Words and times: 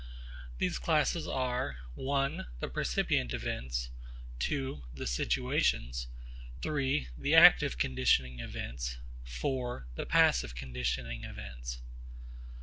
These 0.57 0.79
classes 0.79 1.27
are 1.27 1.77
(i) 1.95 2.41
the 2.59 2.67
percipient 2.69 3.35
events, 3.35 3.91
(ii) 4.49 4.81
the 4.91 5.05
situations, 5.05 6.07
(iii) 6.65 7.09
the 7.15 7.35
active 7.35 7.77
conditioning 7.77 8.39
events, 8.39 8.97
(iv) 9.27 9.83
the 9.93 10.07
passive 10.09 10.55
conditioning 10.55 11.23
events. 11.23 11.83